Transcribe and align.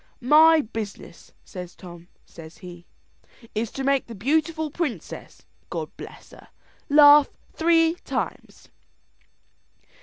"My 0.23 0.61
business," 0.61 1.31
says 1.45 1.75
Tom, 1.75 2.07
says 2.25 2.57
he, 2.57 2.87
"is 3.53 3.69
to 3.73 3.83
make 3.83 4.07
the 4.07 4.15
beautiful 4.15 4.71
princess, 4.71 5.45
God 5.69 5.95
bless 5.95 6.31
her, 6.31 6.47
laugh 6.89 7.29
three 7.53 7.93
times." 8.03 8.69